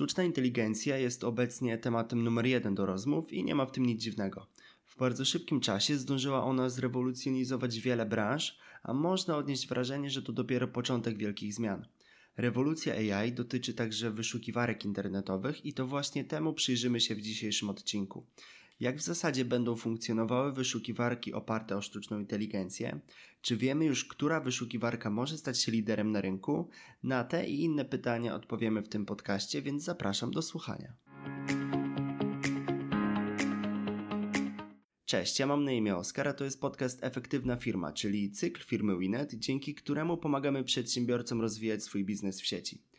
Sztuczna 0.00 0.24
inteligencja 0.24 0.98
jest 0.98 1.24
obecnie 1.24 1.78
tematem 1.78 2.24
numer 2.24 2.46
jeden 2.46 2.74
do 2.74 2.86
rozmów 2.86 3.32
i 3.32 3.44
nie 3.44 3.54
ma 3.54 3.66
w 3.66 3.72
tym 3.72 3.86
nic 3.86 4.02
dziwnego. 4.02 4.46
W 4.86 4.96
bardzo 4.98 5.24
szybkim 5.24 5.60
czasie 5.60 5.96
zdążyła 5.96 6.44
ona 6.44 6.68
zrewolucjonizować 6.68 7.80
wiele 7.80 8.06
branż, 8.06 8.58
a 8.82 8.94
można 8.94 9.36
odnieść 9.36 9.68
wrażenie, 9.68 10.10
że 10.10 10.22
to 10.22 10.32
dopiero 10.32 10.68
początek 10.68 11.18
wielkich 11.18 11.54
zmian. 11.54 11.86
Rewolucja 12.36 12.94
AI 12.94 13.32
dotyczy 13.32 13.74
także 13.74 14.10
wyszukiwarek 14.10 14.84
internetowych 14.84 15.66
i 15.66 15.72
to 15.72 15.86
właśnie 15.86 16.24
temu 16.24 16.52
przyjrzymy 16.52 17.00
się 17.00 17.14
w 17.14 17.20
dzisiejszym 17.20 17.70
odcinku. 17.70 18.26
Jak 18.80 18.96
w 18.96 19.02
zasadzie 19.02 19.44
będą 19.44 19.76
funkcjonowały 19.76 20.52
wyszukiwarki 20.52 21.32
oparte 21.32 21.76
o 21.76 21.82
sztuczną 21.82 22.18
inteligencję? 22.18 23.00
Czy 23.40 23.56
wiemy 23.56 23.84
już, 23.84 24.04
która 24.04 24.40
wyszukiwarka 24.40 25.10
może 25.10 25.38
stać 25.38 25.62
się 25.62 25.72
liderem 25.72 26.12
na 26.12 26.20
rynku? 26.20 26.68
Na 27.02 27.24
te 27.24 27.46
i 27.46 27.64
inne 27.64 27.84
pytania 27.84 28.34
odpowiemy 28.34 28.82
w 28.82 28.88
tym 28.88 29.06
podcaście, 29.06 29.62
więc 29.62 29.84
zapraszam 29.84 30.30
do 30.30 30.42
słuchania. 30.42 30.92
Cześć, 35.04 35.38
ja 35.38 35.46
mam 35.46 35.64
na 35.64 35.72
imię 35.72 35.96
Oskar, 35.96 36.28
a 36.28 36.32
to 36.32 36.44
jest 36.44 36.60
podcast 36.60 37.04
Efektywna 37.04 37.56
Firma, 37.56 37.92
czyli 37.92 38.30
cykl 38.30 38.64
firmy 38.64 38.98
Winet, 38.98 39.34
dzięki 39.34 39.74
któremu 39.74 40.16
pomagamy 40.16 40.64
przedsiębiorcom 40.64 41.40
rozwijać 41.40 41.84
swój 41.84 42.04
biznes 42.04 42.40
w 42.40 42.46
sieci. 42.46 42.89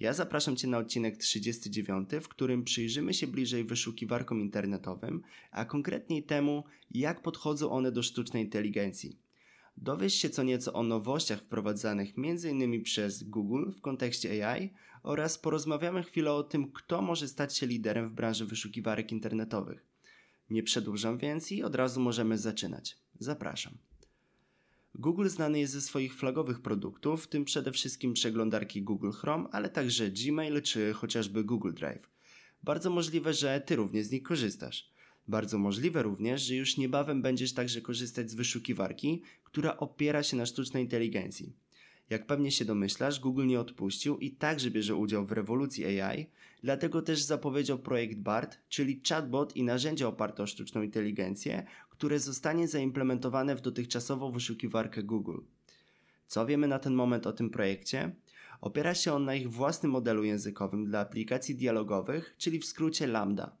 Ja 0.00 0.12
zapraszam 0.12 0.56
Cię 0.56 0.68
na 0.68 0.78
odcinek 0.78 1.16
39, 1.16 2.10
w 2.22 2.28
którym 2.28 2.64
przyjrzymy 2.64 3.14
się 3.14 3.26
bliżej 3.26 3.64
wyszukiwarkom 3.64 4.40
internetowym, 4.40 5.22
a 5.50 5.64
konkretniej 5.64 6.22
temu, 6.22 6.64
jak 6.90 7.22
podchodzą 7.22 7.70
one 7.70 7.92
do 7.92 8.02
sztucznej 8.02 8.44
inteligencji. 8.44 9.18
Dowiesz 9.76 10.14
się 10.14 10.30
co 10.30 10.42
nieco 10.42 10.72
o 10.72 10.82
nowościach 10.82 11.40
wprowadzanych 11.40 12.12
m.in. 12.18 12.82
przez 12.82 13.22
Google 13.22 13.70
w 13.72 13.80
kontekście 13.80 14.48
AI 14.48 14.70
oraz 15.02 15.38
porozmawiamy 15.38 16.02
chwilę 16.02 16.32
o 16.32 16.42
tym, 16.42 16.72
kto 16.72 17.02
może 17.02 17.28
stać 17.28 17.56
się 17.56 17.66
liderem 17.66 18.08
w 18.08 18.14
branży 18.14 18.46
wyszukiwarek 18.46 19.12
internetowych. 19.12 19.86
Nie 20.50 20.62
przedłużam 20.62 21.18
więc 21.18 21.52
i 21.52 21.62
od 21.62 21.74
razu 21.74 22.00
możemy 22.00 22.38
zaczynać. 22.38 22.98
Zapraszam. 23.18 23.89
Google 24.94 25.28
znany 25.28 25.58
jest 25.60 25.72
ze 25.72 25.80
swoich 25.80 26.14
flagowych 26.14 26.60
produktów, 26.60 27.24
w 27.24 27.28
tym 27.28 27.44
przede 27.44 27.72
wszystkim 27.72 28.12
przeglądarki 28.12 28.82
Google 28.82 29.10
Chrome, 29.10 29.48
ale 29.52 29.68
także 29.68 30.10
Gmail 30.10 30.62
czy 30.62 30.92
chociażby 30.92 31.44
Google 31.44 31.72
Drive. 31.72 32.10
Bardzo 32.62 32.90
możliwe, 32.90 33.34
że 33.34 33.60
Ty 33.60 33.76
również 33.76 34.06
z 34.06 34.10
nich 34.10 34.22
korzystasz. 34.22 34.90
Bardzo 35.28 35.58
możliwe 35.58 36.02
również, 36.02 36.42
że 36.42 36.54
już 36.54 36.76
niebawem 36.76 37.22
będziesz 37.22 37.52
także 37.52 37.80
korzystać 37.80 38.30
z 38.30 38.34
wyszukiwarki, 38.34 39.22
która 39.44 39.76
opiera 39.76 40.22
się 40.22 40.36
na 40.36 40.46
sztucznej 40.46 40.82
inteligencji. 40.82 41.52
Jak 42.10 42.26
pewnie 42.26 42.50
się 42.50 42.64
domyślasz, 42.64 43.20
Google 43.20 43.46
nie 43.46 43.60
odpuścił 43.60 44.18
i 44.18 44.30
także 44.30 44.70
bierze 44.70 44.94
udział 44.94 45.26
w 45.26 45.32
rewolucji 45.32 46.00
AI, 46.00 46.26
dlatego 46.62 47.02
też 47.02 47.22
zapowiedział 47.22 47.78
projekt 47.78 48.18
BART, 48.18 48.58
czyli 48.68 49.00
chatbot 49.08 49.56
i 49.56 49.62
narzędzie 49.62 50.08
oparte 50.08 50.42
o 50.42 50.46
sztuczną 50.46 50.82
inteligencję, 50.82 51.66
które 51.90 52.18
zostanie 52.18 52.68
zaimplementowane 52.68 53.56
w 53.56 53.60
dotychczasową 53.60 54.32
wyszukiwarkę 54.32 55.02
Google. 55.02 55.38
Co 56.26 56.46
wiemy 56.46 56.68
na 56.68 56.78
ten 56.78 56.94
moment 56.94 57.26
o 57.26 57.32
tym 57.32 57.50
projekcie? 57.50 58.14
Opiera 58.60 58.94
się 58.94 59.12
on 59.12 59.24
na 59.24 59.34
ich 59.34 59.50
własnym 59.50 59.92
modelu 59.92 60.24
językowym 60.24 60.86
dla 60.86 61.00
aplikacji 61.00 61.54
dialogowych, 61.54 62.34
czyli 62.38 62.58
w 62.58 62.66
skrócie 62.66 63.06
Lambda. 63.06 63.56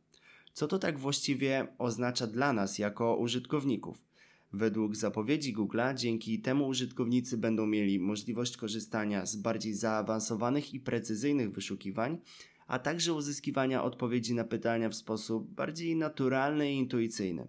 Co 0.52 0.68
to 0.68 0.78
tak 0.78 0.98
właściwie 0.98 1.66
oznacza 1.78 2.26
dla 2.26 2.52
nas 2.52 2.78
jako 2.78 3.16
użytkowników? 3.16 3.98
Według 4.52 4.96
zapowiedzi 4.96 5.54
Google'a 5.54 5.94
dzięki 5.94 6.40
temu 6.40 6.68
użytkownicy 6.68 7.38
będą 7.38 7.66
mieli 7.66 7.98
możliwość 7.98 8.56
korzystania 8.56 9.26
z 9.26 9.36
bardziej 9.36 9.74
zaawansowanych 9.74 10.74
i 10.74 10.80
precyzyjnych 10.80 11.52
wyszukiwań, 11.52 12.18
a 12.66 12.78
także 12.78 13.14
uzyskiwania 13.14 13.84
odpowiedzi 13.84 14.34
na 14.34 14.44
pytania 14.44 14.88
w 14.88 14.94
sposób 14.94 15.54
bardziej 15.54 15.96
naturalny 15.96 16.72
i 16.72 16.76
intuicyjny. 16.76 17.46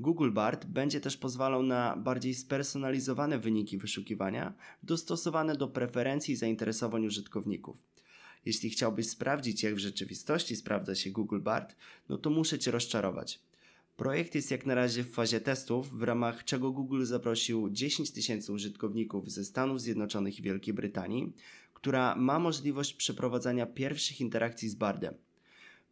Google 0.00 0.30
BART 0.32 0.66
będzie 0.66 1.00
też 1.00 1.16
pozwalał 1.16 1.62
na 1.62 1.96
bardziej 1.96 2.34
spersonalizowane 2.34 3.38
wyniki 3.38 3.78
wyszukiwania, 3.78 4.54
dostosowane 4.82 5.56
do 5.56 5.68
preferencji 5.68 6.34
i 6.34 6.36
zainteresowań 6.36 7.06
użytkowników. 7.06 7.76
Jeśli 8.44 8.70
chciałbyś 8.70 9.08
sprawdzić, 9.08 9.62
jak 9.62 9.74
w 9.74 9.78
rzeczywistości 9.78 10.56
sprawdza 10.56 10.94
się 10.94 11.10
Google 11.10 11.40
BART, 11.40 11.76
no 12.08 12.18
to 12.18 12.30
muszę 12.30 12.58
Cię 12.58 12.70
rozczarować. 12.70 13.40
Projekt 13.96 14.34
jest 14.34 14.50
jak 14.50 14.66
na 14.66 14.74
razie 14.74 15.04
w 15.04 15.10
fazie 15.10 15.40
testów, 15.40 15.98
w 15.98 16.02
ramach 16.02 16.44
czego 16.44 16.70
Google 16.70 17.04
zaprosił 17.04 17.70
10 17.70 18.10
tysięcy 18.10 18.52
użytkowników 18.52 19.30
ze 19.30 19.44
Stanów 19.44 19.80
Zjednoczonych 19.80 20.38
i 20.38 20.42
Wielkiej 20.42 20.74
Brytanii, 20.74 21.32
która 21.74 22.16
ma 22.16 22.38
możliwość 22.38 22.94
przeprowadzania 22.94 23.66
pierwszych 23.66 24.20
interakcji 24.20 24.68
z 24.68 24.74
Bardem. 24.74 25.14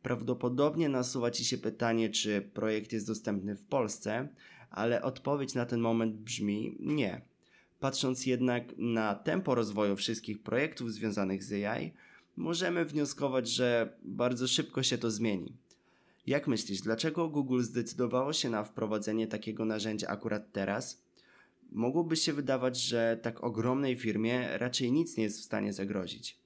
Prawdopodobnie 0.02 0.88
nasuwa 0.88 1.30
Ci 1.30 1.44
się 1.44 1.58
pytanie, 1.58 2.10
czy 2.10 2.50
projekt 2.54 2.92
jest 2.92 3.06
dostępny 3.06 3.56
w 3.56 3.64
Polsce, 3.64 4.28
ale 4.70 5.02
odpowiedź 5.02 5.54
na 5.54 5.66
ten 5.66 5.80
moment 5.80 6.16
brzmi 6.16 6.76
nie. 6.80 7.22
Patrząc 7.80 8.26
jednak 8.26 8.74
na 8.78 9.14
tempo 9.14 9.54
rozwoju 9.54 9.96
wszystkich 9.96 10.42
projektów 10.42 10.92
związanych 10.92 11.44
z 11.44 11.52
AI, 11.52 11.92
możemy 12.36 12.84
wnioskować, 12.84 13.48
że 13.48 13.96
bardzo 14.02 14.48
szybko 14.48 14.82
się 14.82 14.98
to 14.98 15.10
zmieni. 15.10 15.56
Jak 16.26 16.48
myślisz, 16.48 16.80
dlaczego 16.80 17.28
Google 17.28 17.62
zdecydowało 17.62 18.32
się 18.32 18.50
na 18.50 18.64
wprowadzenie 18.64 19.26
takiego 19.26 19.64
narzędzia 19.64 20.08
akurat 20.08 20.52
teraz? 20.52 21.02
Mogłoby 21.72 22.16
się 22.16 22.32
wydawać, 22.32 22.80
że 22.80 23.18
tak 23.22 23.44
ogromnej 23.44 23.96
firmie 23.96 24.58
raczej 24.58 24.92
nic 24.92 25.16
nie 25.16 25.24
jest 25.24 25.40
w 25.40 25.44
stanie 25.44 25.72
zagrozić. 25.72 26.38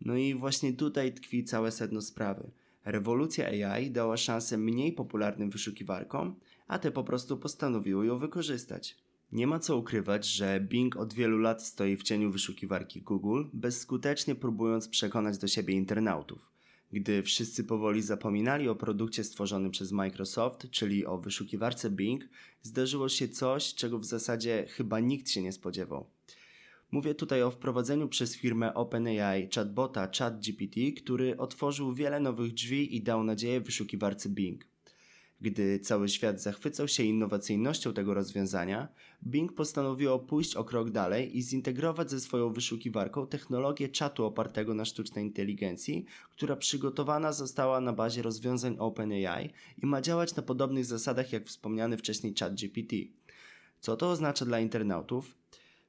No 0.00 0.16
i 0.16 0.34
właśnie 0.34 0.72
tutaj 0.72 1.12
tkwi 1.12 1.44
całe 1.44 1.70
sedno 1.70 2.02
sprawy. 2.02 2.50
Rewolucja 2.84 3.46
AI 3.46 3.90
dała 3.90 4.16
szansę 4.16 4.58
mniej 4.58 4.92
popularnym 4.92 5.50
wyszukiwarkom, 5.50 6.34
a 6.68 6.78
te 6.78 6.90
po 6.90 7.04
prostu 7.04 7.36
postanowiły 7.36 8.06
ją 8.06 8.18
wykorzystać. 8.18 8.96
Nie 9.32 9.46
ma 9.46 9.58
co 9.58 9.76
ukrywać, 9.76 10.26
że 10.26 10.60
Bing 10.60 10.96
od 10.96 11.14
wielu 11.14 11.38
lat 11.38 11.62
stoi 11.62 11.96
w 11.96 12.02
cieniu 12.02 12.30
wyszukiwarki 12.30 13.02
Google, 13.02 13.44
bezskutecznie 13.52 14.34
próbując 14.34 14.88
przekonać 14.88 15.38
do 15.38 15.48
siebie 15.48 15.74
internautów. 15.74 16.55
Gdy 16.96 17.22
wszyscy 17.22 17.64
powoli 17.64 18.02
zapominali 18.02 18.68
o 18.68 18.74
produkcie 18.74 19.24
stworzonym 19.24 19.70
przez 19.70 19.92
Microsoft, 19.92 20.70
czyli 20.70 21.06
o 21.06 21.18
wyszukiwarce 21.18 21.90
Bing, 21.90 22.24
zdarzyło 22.62 23.08
się 23.08 23.28
coś, 23.28 23.74
czego 23.74 23.98
w 23.98 24.04
zasadzie 24.04 24.66
chyba 24.68 25.00
nikt 25.00 25.30
się 25.30 25.42
nie 25.42 25.52
spodziewał. 25.52 26.10
Mówię 26.90 27.14
tutaj 27.14 27.42
o 27.42 27.50
wprowadzeniu 27.50 28.08
przez 28.08 28.36
firmę 28.36 28.74
OpenAI 28.74 29.48
chatbota 29.54 30.10
ChatGPT, 30.18 30.80
który 30.96 31.36
otworzył 31.36 31.94
wiele 31.94 32.20
nowych 32.20 32.54
drzwi 32.54 32.96
i 32.96 33.02
dał 33.02 33.24
nadzieję 33.24 33.60
wyszukiwarce 33.60 34.28
Bing. 34.28 34.64
Gdy 35.40 35.78
cały 35.78 36.08
świat 36.08 36.42
zachwycał 36.42 36.88
się 36.88 37.02
innowacyjnością 37.02 37.92
tego 37.92 38.14
rozwiązania, 38.14 38.88
Bing 39.26 39.52
postanowiło 39.52 40.18
pójść 40.18 40.56
o 40.56 40.64
krok 40.64 40.90
dalej 40.90 41.38
i 41.38 41.42
zintegrować 41.42 42.10
ze 42.10 42.20
swoją 42.20 42.52
wyszukiwarką 42.52 43.26
technologię 43.26 43.88
czatu 43.88 44.24
opartego 44.24 44.74
na 44.74 44.84
sztucznej 44.84 45.24
inteligencji, 45.24 46.04
która 46.30 46.56
przygotowana 46.56 47.32
została 47.32 47.80
na 47.80 47.92
bazie 47.92 48.22
rozwiązań 48.22 48.76
OpenAI 48.78 49.50
i 49.82 49.86
ma 49.86 50.00
działać 50.00 50.36
na 50.36 50.42
podobnych 50.42 50.84
zasadach 50.84 51.32
jak 51.32 51.46
wspomniany 51.46 51.96
wcześniej 51.96 52.34
ChatGPT. 52.38 52.96
Co 53.80 53.96
to 53.96 54.10
oznacza 54.10 54.44
dla 54.44 54.60
internautów? 54.60 55.34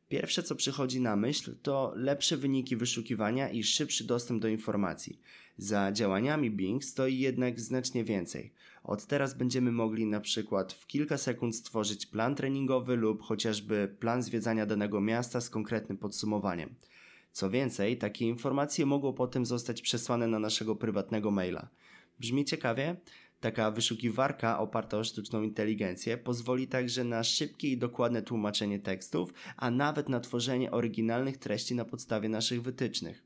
Pierwsze, 0.10 0.44
co 0.44 0.56
przychodzi 0.56 1.02
na 1.02 1.16
myśl, 1.16 1.56
to 1.62 1.94
lepsze 1.96 2.38
wyniki 2.38 2.76
wyszukiwania 2.76 3.50
i 3.50 3.64
szybszy 3.64 4.04
dostęp 4.04 4.42
do 4.42 4.48
informacji. 4.48 5.20
Za 5.58 5.92
działaniami 5.92 6.52
Bing 6.52 6.84
stoi 6.84 7.20
jednak 7.20 7.60
znacznie 7.60 8.04
więcej. 8.04 8.54
Od 8.84 9.06
teraz 9.06 9.34
będziemy 9.34 9.72
mogli 9.72 10.06
na 10.06 10.20
przykład 10.20 10.74
w 10.74 10.88
kilka 10.88 11.18
sekund 11.18 11.56
stworzyć 11.56 12.06
plan 12.06 12.36
treningowy 12.36 12.96
lub 12.96 13.22
chociażby 13.22 13.96
plan 14.00 14.24
zwiedzania 14.24 14.66
danego 14.66 15.02
miasta 15.02 15.42
z 15.42 15.50
konkretnym 15.50 15.98
podsumowaniem. 15.98 16.76
Co 17.32 17.50
więcej, 17.50 17.98
takie 17.98 18.26
informacje 18.28 18.86
mogą 18.86 19.14
potem 19.14 19.46
zostać 19.46 19.82
przesłane 19.82 20.28
na 20.28 20.40
naszego 20.40 20.76
prywatnego 20.76 21.32
maila. 21.32 21.70
Brzmi 22.20 22.46
ciekawie? 22.46 22.96
Taka 23.48 23.72
wyszukiwarka 23.72 24.60
oparta 24.60 24.98
o 24.98 25.04
sztuczną 25.04 25.42
inteligencję 25.42 26.18
pozwoli 26.18 26.68
także 26.68 27.04
na 27.04 27.24
szybkie 27.24 27.68
i 27.68 27.78
dokładne 27.78 28.22
tłumaczenie 28.22 28.80
tekstów, 28.80 29.34
a 29.58 29.72
nawet 29.72 30.10
na 30.10 30.20
tworzenie 30.20 30.72
oryginalnych 30.72 31.38
treści 31.38 31.76
na 31.76 31.86
podstawie 31.86 32.30
naszych 32.30 32.62
wytycznych. 32.62 33.24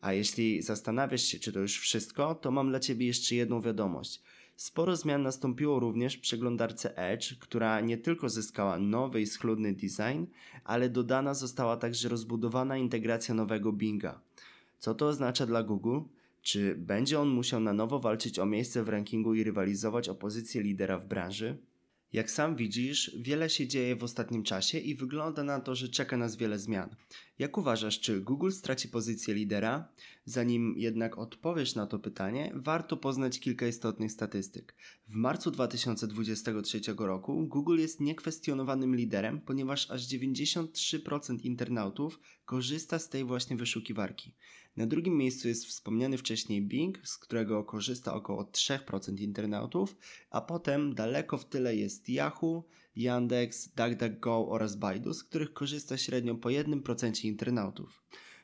A 0.00 0.12
jeśli 0.12 0.62
zastanawiasz 0.62 1.22
się, 1.22 1.38
czy 1.38 1.52
to 1.52 1.60
już 1.60 1.78
wszystko, 1.78 2.34
to 2.34 2.50
mam 2.50 2.68
dla 2.68 2.80
Ciebie 2.80 3.06
jeszcze 3.06 3.34
jedną 3.34 3.60
wiadomość. 3.60 4.22
Sporo 4.56 4.96
zmian 4.96 5.22
nastąpiło 5.22 5.80
również 5.80 6.16
w 6.16 6.20
przeglądarce 6.20 6.96
Edge, 6.96 7.34
która 7.38 7.80
nie 7.80 7.98
tylko 7.98 8.28
zyskała 8.28 8.78
nowy 8.78 9.20
i 9.20 9.26
schludny 9.26 9.72
design, 9.72 10.24
ale 10.64 10.88
dodana 10.88 11.34
została 11.34 11.76
także 11.76 12.08
rozbudowana 12.08 12.76
integracja 12.76 13.34
nowego 13.34 13.72
Binga. 13.72 14.20
Co 14.78 14.94
to 14.94 15.06
oznacza 15.06 15.46
dla 15.46 15.62
Google? 15.62 16.00
Czy 16.48 16.74
będzie 16.74 17.20
on 17.20 17.28
musiał 17.28 17.60
na 17.60 17.72
nowo 17.72 17.98
walczyć 17.98 18.38
o 18.38 18.46
miejsce 18.46 18.84
w 18.84 18.88
rankingu 18.88 19.34
i 19.34 19.44
rywalizować 19.44 20.08
o 20.08 20.14
pozycję 20.14 20.62
lidera 20.62 20.98
w 20.98 21.06
branży? 21.06 21.58
Jak 22.12 22.30
sam 22.30 22.56
widzisz, 22.56 23.16
wiele 23.18 23.50
się 23.50 23.66
dzieje 23.66 23.96
w 23.96 24.04
ostatnim 24.04 24.42
czasie 24.42 24.78
i 24.78 24.94
wygląda 24.94 25.44
na 25.44 25.60
to, 25.60 25.74
że 25.74 25.88
czeka 25.88 26.16
nas 26.16 26.36
wiele 26.36 26.58
zmian. 26.58 26.96
Jak 27.38 27.58
uważasz, 27.58 28.00
czy 28.00 28.20
Google 28.20 28.50
straci 28.50 28.88
pozycję 28.88 29.34
lidera? 29.34 29.88
Zanim 30.24 30.74
jednak 30.76 31.18
odpowiesz 31.18 31.74
na 31.74 31.86
to 31.86 31.98
pytanie, 31.98 32.52
warto 32.54 32.96
poznać 32.96 33.40
kilka 33.40 33.66
istotnych 33.66 34.12
statystyk. 34.12 34.74
W 35.08 35.14
marcu 35.14 35.50
2023 35.50 36.80
roku 36.98 37.46
Google 37.46 37.78
jest 37.78 38.00
niekwestionowanym 38.00 38.96
liderem, 38.96 39.40
ponieważ 39.40 39.90
aż 39.90 40.08
93% 40.08 41.38
internautów 41.42 42.20
korzysta 42.44 42.98
z 42.98 43.08
tej 43.08 43.24
właśnie 43.24 43.56
wyszukiwarki. 43.56 44.34
Na 44.78 44.86
drugim 44.86 45.16
miejscu 45.16 45.48
jest 45.48 45.66
wspomniany 45.66 46.18
wcześniej 46.18 46.62
Bing, 46.62 46.98
z 47.04 47.18
którego 47.18 47.64
korzysta 47.64 48.14
około 48.14 48.44
3% 48.44 49.20
internautów, 49.20 49.96
a 50.30 50.40
potem 50.40 50.94
daleko 50.94 51.38
w 51.38 51.44
tyle 51.44 51.76
jest 51.76 51.97
Yahoo, 52.08 52.64
Yandex, 52.96 53.68
DuckDuckGo 53.68 54.48
oraz 54.48 54.76
Baidu, 54.76 55.14
z 55.14 55.24
których 55.24 55.52
korzysta 55.52 55.96
średnio 55.96 56.34
po 56.34 56.48
1% 56.48 57.24
internautów. 57.24 58.02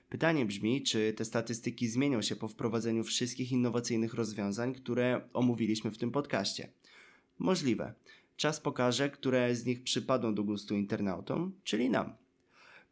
Pytanie 0.09 0.47
brzmi, 0.47 0.83
czy 0.83 1.13
te 1.13 1.25
statystyki 1.25 1.89
zmienią 1.89 2.23
się 2.23 2.37
po 2.37 2.49
wprowadzeniu 2.49 3.05
wszystkich 3.05 3.53
innowacyjnych 3.53 4.15
rozwiązań, 4.15 4.75
które 4.75 5.21
omówiliśmy 5.33 5.91
w 5.91 5.99
tym 5.99 6.11
podcaście? 6.11 6.69
Możliwe. 7.39 7.95
Czas 8.37 8.61
pokaże, 8.61 9.11
które 9.11 9.55
z 9.55 9.67
nich 9.67 9.83
przypadną 9.83 10.35
do 10.35 10.45
gustu 10.45 10.75
internautom, 10.75 11.53
czyli 11.65 11.91
nam. 11.91 12.13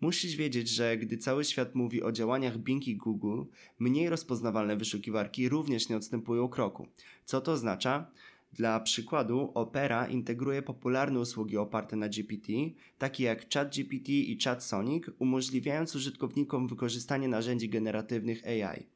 Musisz 0.01 0.37
wiedzieć, 0.37 0.69
że 0.69 0.97
gdy 0.97 1.19
cały 1.19 1.45
świat 1.45 1.75
mówi 1.75 2.03
o 2.03 2.13
działaniach 2.13 2.59
Bing 2.59 2.89
i 2.89 2.97
Google, 2.97 3.43
mniej 3.79 4.09
rozpoznawalne 4.09 4.77
wyszukiwarki 4.77 5.49
również 5.49 5.89
nie 5.89 5.97
odstępują 5.97 6.49
kroku. 6.49 6.89
Co 7.25 7.41
to 7.41 7.53
oznacza? 7.53 8.11
Dla 8.53 8.81
przykładu, 8.81 9.51
Opera 9.55 10.07
integruje 10.07 10.63
popularne 10.63 11.21
usługi 11.21 11.57
oparte 11.57 11.97
na 11.97 12.09
GPT, 12.09 12.53
takie 12.99 13.25
jak 13.25 13.53
ChatGPT 13.55 14.09
i 14.09 14.39
ChatSonic, 14.45 15.05
umożliwiając 15.19 15.97
użytkownikom 15.97 16.69
wykorzystanie 16.69 17.29
narzędzi 17.29 17.69
generatywnych 17.69 18.47
AI. 18.47 18.87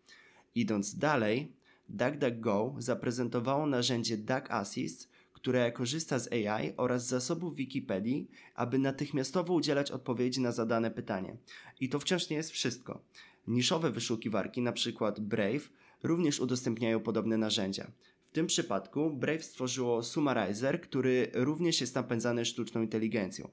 Idąc 0.55 0.99
dalej, 0.99 1.53
DuckDuckGo 1.89 2.75
zaprezentowało 2.79 3.67
narzędzie 3.67 4.17
Duck 4.17 4.51
Assist, 4.51 5.09
które 5.33 5.73
korzysta 5.73 6.19
z 6.19 6.33
AI 6.33 6.73
oraz 6.77 7.07
zasobów 7.07 7.57
Wikipedii, 7.57 8.31
aby 8.55 8.79
natychmiastowo 8.79 9.55
udzielać 9.55 9.91
odpowiedzi 9.91 10.41
na 10.41 10.53
zadane 10.53 10.91
pytanie. 10.91 11.37
I 11.81 11.89
to 11.89 11.99
wciąż 11.99 12.31
nie 12.31 12.37
jest 12.37 12.51
wszystko. 12.51 13.01
Niszowe 13.47 13.91
wyszukiwarki, 13.91 14.61
np. 14.61 15.13
Brave, 15.19 15.71
również 16.03 16.41
udostępniają 16.41 17.01
podobne 17.01 17.37
narzędzia. 17.37 17.91
Tym 18.37 18.47
przypadku 18.47 19.11
Brave 19.11 19.45
stworzyło 19.45 20.03
Summarizer, 20.03 20.81
który 20.81 21.31
również 21.35 21.81
jest 21.81 21.95
napędzany 21.95 22.45
sztuczną 22.45 22.83
inteligencją. 22.83 23.49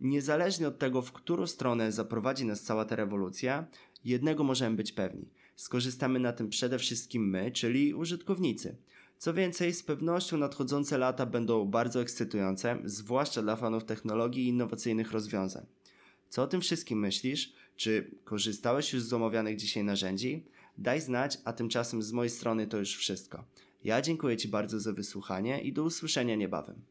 Niezależnie 0.00 0.68
od 0.68 0.78
tego, 0.78 1.02
w 1.02 1.12
którą 1.12 1.46
stronę 1.46 1.92
zaprowadzi 1.92 2.44
nas 2.44 2.62
cała 2.62 2.84
ta 2.84 2.96
rewolucja, 2.96 3.66
jednego 4.04 4.44
możemy 4.44 4.76
być 4.76 4.92
pewni. 4.92 5.28
Skorzystamy 5.56 6.18
na 6.18 6.32
tym 6.32 6.48
przede 6.48 6.78
wszystkim 6.78 7.30
my, 7.30 7.50
czyli 7.50 7.94
użytkownicy. 7.94 8.76
Co 9.18 9.34
więcej, 9.34 9.74
z 9.74 9.82
pewnością 9.82 10.36
nadchodzące 10.36 10.98
lata 10.98 11.26
będą 11.26 11.64
bardzo 11.64 12.00
ekscytujące, 12.00 12.78
zwłaszcza 12.84 13.42
dla 13.42 13.56
fanów 13.56 13.84
technologii 13.84 14.44
i 14.44 14.48
innowacyjnych 14.48 15.12
rozwiązań. 15.12 15.66
Co 16.28 16.42
o 16.42 16.46
tym 16.46 16.60
wszystkim 16.60 16.98
myślisz? 16.98 17.52
Czy 17.76 18.10
korzystałeś 18.24 18.92
już 18.92 19.02
z 19.02 19.12
omawianych 19.12 19.56
dzisiaj 19.56 19.84
narzędzi? 19.84 20.44
Daj 20.78 21.00
znać, 21.00 21.38
a 21.44 21.52
tymczasem 21.52 22.02
z 22.02 22.12
mojej 22.12 22.30
strony 22.30 22.66
to 22.66 22.78
już 22.78 22.96
wszystko. 22.96 23.44
Ja 23.86 24.02
dziękuję 24.02 24.36
Ci 24.36 24.48
bardzo 24.48 24.80
za 24.80 24.92
wysłuchanie 24.92 25.60
i 25.60 25.72
do 25.72 25.82
usłyszenia 25.82 26.34
niebawem. 26.36 26.82